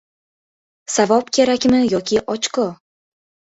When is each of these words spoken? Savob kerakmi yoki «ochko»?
Savob 0.93 1.29
kerakmi 1.37 1.83
yoki 1.93 2.21
«ochko»? 2.37 2.69